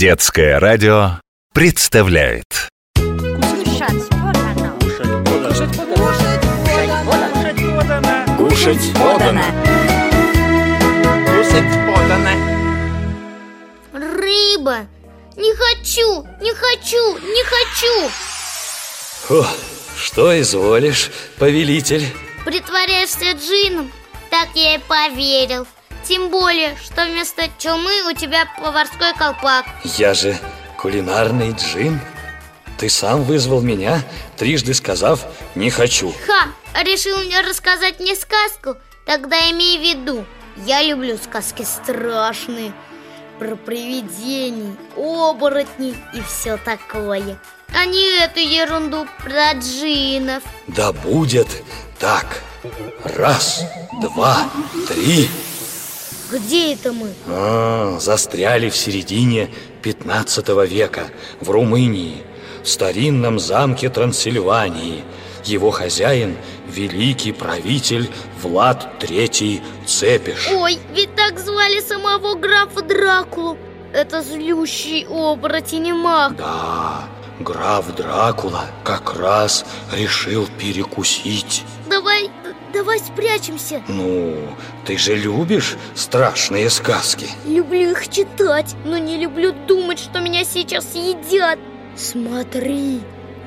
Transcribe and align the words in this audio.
Детское 0.00 0.58
радио 0.58 1.20
представляет 1.52 2.70
Кушать 8.38 8.94
подано. 8.94 9.44
Кушать 11.28 11.74
подано. 11.86 12.32
Рыба! 13.92 14.86
Не 15.36 15.54
хочу, 15.54 16.26
не 16.40 16.54
хочу, 16.54 17.18
не 17.18 17.44
хочу! 17.44 18.10
О, 19.28 19.46
что 19.98 20.40
изволишь, 20.40 21.10
повелитель? 21.36 22.06
Притворяешься 22.46 23.32
джином? 23.32 23.92
Так 24.30 24.48
я 24.54 24.76
и 24.76 24.78
поверил. 24.78 25.66
Тем 26.10 26.28
более, 26.28 26.76
что 26.82 27.04
вместо 27.04 27.44
чумы 27.56 28.02
у 28.10 28.12
тебя 28.12 28.44
поварской 28.60 29.14
колпак. 29.16 29.64
Я 29.84 30.12
же 30.12 30.36
кулинарный 30.76 31.52
джин. 31.52 32.00
Ты 32.78 32.88
сам 32.88 33.22
вызвал 33.22 33.60
меня, 33.60 34.02
трижды 34.36 34.74
сказав 34.74 35.24
«не 35.54 35.70
хочу». 35.70 36.12
Ха! 36.26 36.48
Решил 36.82 37.16
мне 37.18 37.40
рассказать 37.42 38.00
мне 38.00 38.16
сказку? 38.16 38.74
Тогда 39.06 39.38
имей 39.52 39.78
в 39.78 39.82
виду, 39.82 40.24
я 40.66 40.82
люблю 40.82 41.16
сказки 41.16 41.62
страшные 41.62 42.72
Про 43.38 43.54
привидений, 43.54 44.74
оборотней 44.96 45.94
и 46.12 46.22
все 46.22 46.56
такое 46.56 47.38
А 47.72 47.84
не 47.84 48.18
эту 48.18 48.40
ерунду 48.40 49.06
про 49.22 49.52
джинов 49.52 50.42
Да 50.66 50.92
будет 50.92 51.46
так. 52.00 52.42
Раз, 53.04 53.62
два, 54.02 54.50
три. 54.88 55.30
Где 56.30 56.74
это 56.74 56.92
мы? 56.92 57.12
А, 57.26 57.98
застряли 57.98 58.70
в 58.70 58.76
середине 58.76 59.50
15 59.82 60.48
века 60.68 61.08
в 61.40 61.50
Румынии, 61.50 62.22
в 62.62 62.68
старинном 62.68 63.38
замке 63.38 63.88
Трансильвании. 63.88 65.04
Его 65.44 65.70
хозяин– 65.70 66.36
великий 66.68 67.32
правитель 67.32 68.10
Влад 68.42 68.88
III 69.00 69.60
Цепиш. 69.86 70.48
Ой, 70.52 70.78
ведь 70.94 71.14
так 71.16 71.38
звали 71.38 71.80
самого 71.80 72.34
графа 72.34 72.82
Дракулу 72.82 73.56
Это 73.92 74.22
злющий 74.22 75.06
оборотень 75.06 75.88
и 75.88 75.92
маг 75.92 76.36
Да, 76.36 77.08
граф 77.40 77.94
Дракула 77.96 78.66
как 78.84 79.18
раз 79.18 79.64
решил 79.92 80.46
перекусить. 80.58 81.64
Давай, 82.80 82.98
спрячемся 82.98 83.82
Ну, 83.88 84.34
ты 84.86 84.96
же 84.96 85.14
любишь 85.14 85.76
страшные 85.94 86.70
сказки? 86.70 87.26
Люблю 87.46 87.90
их 87.90 88.08
читать, 88.08 88.74
но 88.86 88.96
не 88.96 89.18
люблю 89.18 89.52
думать, 89.68 89.98
что 89.98 90.20
меня 90.20 90.44
сейчас 90.44 90.94
едят 90.94 91.58
Смотри, 91.94 93.00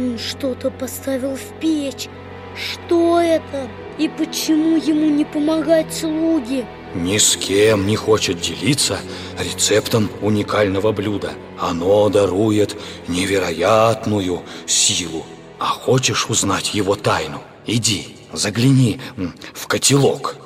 он 0.00 0.18
что-то 0.18 0.72
поставил 0.72 1.36
в 1.36 1.60
печь 1.60 2.08
Что 2.56 3.20
это? 3.20 3.68
И 3.98 4.08
почему 4.08 4.76
ему 4.76 5.08
не 5.08 5.24
помогают 5.24 5.94
слуги? 5.94 6.66
Ни 6.96 7.18
с 7.18 7.36
кем 7.36 7.86
не 7.86 7.94
хочет 7.94 8.40
делиться 8.40 8.98
рецептом 9.38 10.10
уникального 10.22 10.90
блюда. 10.90 11.34
Оно 11.56 12.08
дарует 12.08 12.76
невероятную 13.06 14.42
силу. 14.66 15.24
А 15.60 15.66
хочешь 15.66 16.28
узнать 16.28 16.74
его 16.74 16.96
тайну? 16.96 17.40
Иди, 17.64 18.16
загляни 18.32 19.00
м, 19.16 19.34
в 19.54 19.66
котелок. 19.66 20.36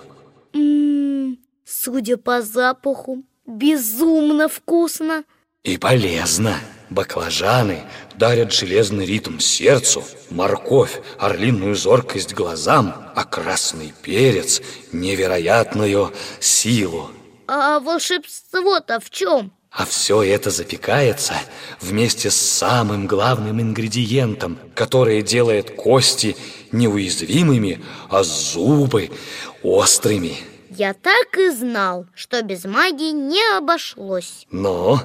Ммм, 0.52 1.38
судя 1.64 2.16
по 2.16 2.42
запаху, 2.42 3.24
безумно 3.46 4.48
вкусно 4.48 5.24
И 5.62 5.76
полезно. 5.78 6.56
Баклажаны 6.90 7.82
дарят 8.16 8.52
железный 8.52 9.06
ритм 9.06 9.38
сердцу, 9.38 10.04
морковь– 10.30 11.00
орлиную 11.18 11.74
зоркость 11.74 12.34
глазам, 12.34 13.10
а 13.16 13.24
красный 13.24 13.92
перец– 14.02 14.60
невероятную 14.92 16.12
силу. 16.40 17.10
А 17.46 17.80
волшебство-то 17.80 19.00
в 19.00 19.10
чем? 19.10 19.52
А 19.70 19.84
все 19.86 20.22
это 20.22 20.50
запекается 20.50 21.34
вместе 21.80 22.30
с 22.30 22.36
самым 22.36 23.08
главным 23.08 23.60
ингредиентом, 23.60 24.56
который 24.74 25.20
делает 25.22 25.74
кости 25.74 26.36
неуязвимыми, 26.74 27.80
а 28.10 28.22
зубы 28.22 29.10
острыми. 29.62 30.36
Я 30.70 30.92
так 30.92 31.38
и 31.38 31.50
знал, 31.50 32.04
что 32.14 32.42
без 32.42 32.64
магии 32.64 33.12
не 33.12 33.40
обошлось 33.56 34.44
Но 34.50 35.00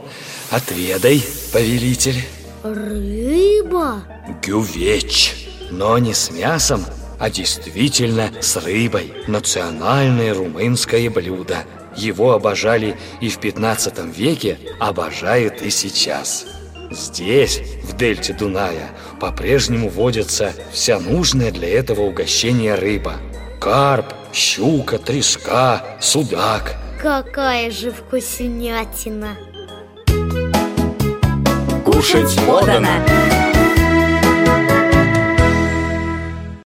отведай, 0.50 1.24
повелитель, 1.54 2.24
Рыба? 2.64 4.04
гювеч, 4.44 5.36
но 5.72 5.98
не 6.00 6.14
с 6.14 6.32
мясом, 6.32 6.84
а 7.20 7.30
действительно 7.30 8.32
с 8.42 8.58
рыбой. 8.58 9.14
Национальное 9.28 10.34
румынское 10.34 11.10
блюдо. 11.10 11.66
Его 11.96 12.34
обожали 12.34 12.98
и 13.22 13.30
в 13.30 13.40
15 13.40 14.00
веке, 14.16 14.58
обожают 14.80 15.62
и 15.62 15.70
сейчас. 15.70 16.46
Здесь, 16.92 17.62
в 17.84 17.96
дельте 17.96 18.34
Дуная, 18.34 18.90
по-прежнему 19.20 19.90
водится 19.90 20.54
вся 20.72 21.00
нужная 21.00 21.52
для 21.52 21.70
этого 21.70 22.02
угощения 22.02 22.76
рыба. 22.76 23.14
Карп, 23.60 24.14
щука, 24.34 24.98
треска, 24.98 25.84
судак. 26.00 26.76
Какая 27.02 27.70
же 27.72 27.92
вкуснятина! 27.92 29.38
Кушать 31.86 32.36
подано. 32.46 33.49